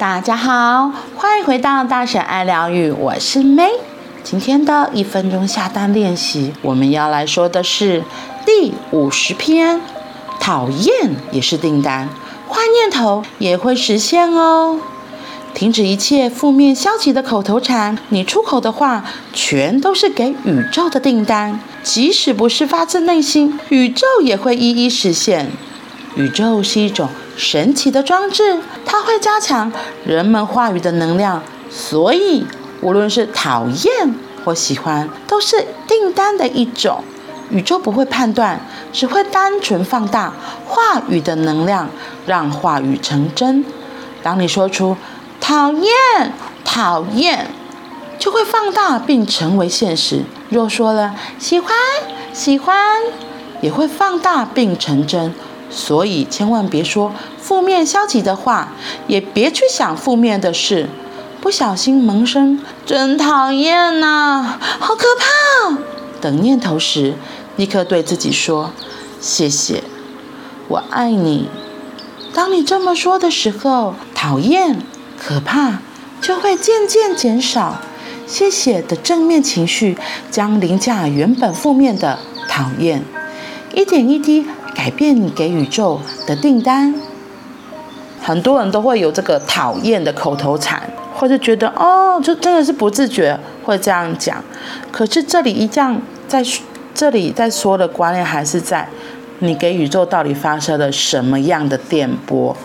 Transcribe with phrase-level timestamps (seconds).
[0.00, 3.72] 大家好，欢迎回到大婶爱疗愈，我是 May。
[4.24, 8.02] 今天的一分钟下单练习，我们要来说的是
[8.46, 9.82] 第五十篇。
[10.40, 12.08] 讨厌也是订单，
[12.48, 14.80] 坏念头也会实现哦。
[15.52, 19.04] 停止一切负面消极的口头禅，你出口的话
[19.34, 25.50] 全都是给宇宙的订单，即使不是发自内心，宇宙也会一一实现。
[26.16, 29.72] 宇宙是一种神奇的装置，它会加强
[30.04, 32.46] 人们话语的能量，所以
[32.80, 37.02] 无论是讨厌或喜欢，都是订单的一种。
[37.50, 38.60] 宇宙不会判断，
[38.92, 40.32] 只会单纯放大
[40.66, 41.90] 话语的能量，
[42.24, 43.64] 让话语成真。
[44.22, 44.96] 当你说出
[45.40, 45.90] “讨厌，
[46.64, 47.48] 讨厌”，
[48.20, 50.22] 就会放大并成为现实。
[50.48, 51.74] 若说了“喜欢，
[52.32, 52.76] 喜欢”，
[53.60, 55.34] 也会放大并成真。
[55.70, 58.72] 所以，千万别说负面消极的话，
[59.06, 60.88] 也别去想负面的事。
[61.40, 65.78] 不小心萌生“真讨厌呐，好可怕”
[66.20, 67.14] 等念头时，
[67.56, 68.72] 立刻对自己说
[69.22, 69.82] ：“谢谢，
[70.68, 71.48] 我爱你。”
[72.34, 74.80] 当你这么说的时候，讨厌、
[75.18, 75.78] 可怕
[76.20, 77.80] 就会渐渐减少。
[78.26, 79.96] 谢谢的正面情绪
[80.30, 83.02] 将凌驾原本负面的讨厌，
[83.74, 84.46] 一点一滴。
[84.80, 86.94] 改变你给宇宙的订单。
[88.22, 90.82] 很多人都会有这个讨厌的口头禅，
[91.14, 94.42] 或者觉得哦，就真的是不自觉会这样讲。
[94.90, 96.42] 可是这里一样，在
[96.94, 98.88] 这里在说的观念还是在
[99.40, 102.56] 你给宇宙到底发射了什么样的电波。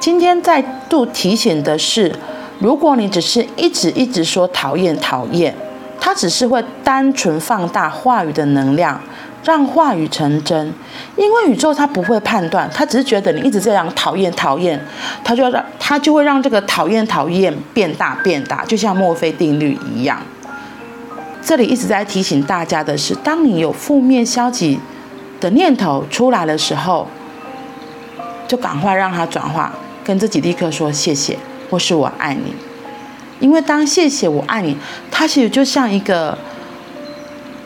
[0.00, 2.10] 今天再度提醒的是，
[2.58, 5.54] 如果你只是一直一直说讨厌讨厌，
[6.00, 8.98] 它只是会单纯放大话语的能量。
[9.44, 10.72] 让话语成真，
[11.16, 14.82] 因为宇宙它不会判断，它只是觉得你一直这样讨厌讨厌，
[15.22, 20.18] 它就让它就会让这个讨厌讨厌变大变大，就像墨菲定律一样。
[21.42, 24.80] 这里一直在提醒大家的是，当你有负面消极
[25.40, 27.06] 的念头出来的时候，
[28.48, 29.70] 就赶快让它转化，
[30.02, 31.38] 跟自己立刻说谢谢，
[31.68, 32.54] 或是我爱你。
[33.40, 34.74] 因为当谢谢我爱你，
[35.10, 36.38] 它其实就像一个。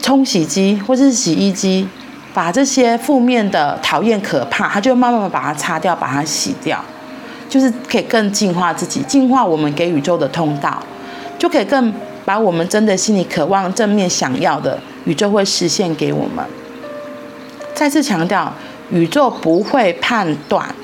[0.00, 1.86] 冲洗机或者是洗衣机，
[2.32, 6.82] 把这些负面的讨厌、可怕，它就慢慢的把它擦掉，把它洗掉，
[7.48, 10.82] 就是可以更净化自己，净化我们给宇宙的通道，
[11.38, 11.92] 就可以更
[12.24, 16.44] 把我们真的心里渴望、正面想要的，宇宙会实现给我们。
[17.74, 18.52] 再次强调，
[18.90, 20.74] 宇宙不会判断，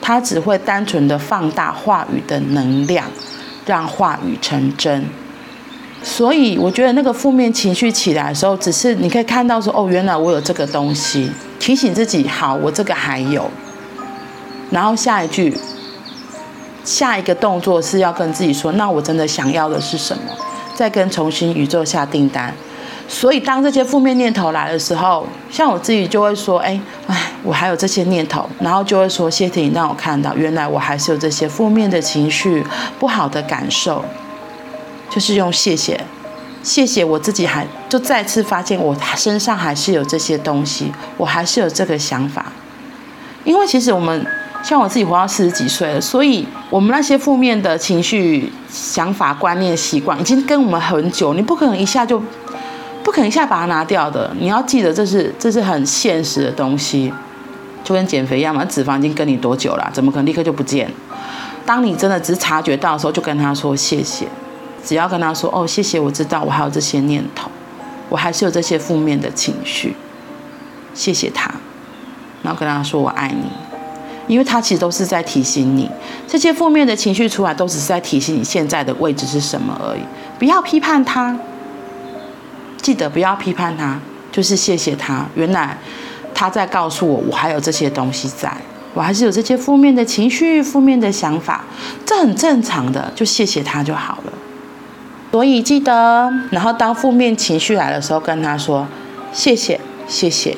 [0.00, 3.06] 它只会单纯的放大话语的能量，
[3.66, 5.04] 让话语成真。
[6.14, 13.50] 所以我觉得那个负面情绪起来的时候，只是你可以看到说，哦，原来我有这个东西，提醒自己，好，我这个还有。
[14.70, 15.56] 然后下一句，
[16.84, 20.24] 下一个动作是要跟自己说，那我真的想要的是什么？
[20.74, 22.52] 再跟重新宇宙下订单。
[23.08, 32.62] 所以当这些负面念头来的时候，像我自己就会说，哎，哎，我还有这些念头，然后就会说，谢谢你让我看到，原来我还是有这些负面的情绪，
[32.98, 34.04] 不好的感受。
[35.12, 36.00] 就是用谢谢，
[36.62, 42.46] 谢谢我自己还就再次发现我身上还是有这些东西，我还是有这个想法。
[43.44, 44.26] 因为其实我们
[44.64, 52.22] 像我自己活到四十几岁了，所以我们那些负面的情绪、想法、观念、习惯已经跟我们很久，你不可能一下就
[53.04, 54.34] 不可能一下把它拿掉的。
[54.38, 57.12] 你要记得，这是这是很现实的东西，
[57.84, 59.90] 就跟减肥一样嘛，脂肪已经跟你多久了？
[59.92, 60.88] 怎么可能立刻就不见？
[61.66, 64.26] 当你真的只察觉到的时候，就跟他说谢谢。
[64.84, 67.50] 只要跟他说哦，谢谢，我知道我还有这些念头，
[68.08, 69.94] 我还是有这些负面的情绪，
[70.92, 71.50] 谢谢他，
[72.42, 73.46] 然后跟他说我爱你，
[74.26, 75.88] 因为他其实都是在提醒你，
[76.26, 80.02] 这些负面的情绪出来都只是在提醒你现在的位置是什么而已，
[80.38, 81.38] 不要批判他，
[82.80, 84.00] 记得不要批判他，
[84.32, 85.78] 就是谢谢他，原来
[86.34, 88.52] 他在告诉我，我还有这些东西在，
[88.94, 91.64] 我还是有这些负面的情绪、负面的想法，
[92.04, 94.32] 这很正常的，就谢谢他就好了。
[95.32, 98.86] 所以记得，然后当负面情绪来的时候，跟他说
[99.32, 100.54] 谢谢谢谢，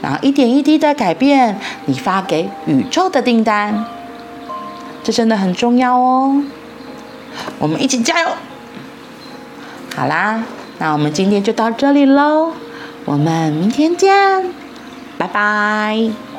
[0.00, 3.84] 然后一点一滴的改变你发给宇宙的订单，
[5.02, 6.44] 这真的很重要哦。
[7.58, 8.28] 我们一起加油！
[9.96, 10.44] 好啦，
[10.78, 12.52] 那我们今天就到这里喽，
[13.04, 14.54] 我们明天见，
[15.18, 16.31] 拜拜。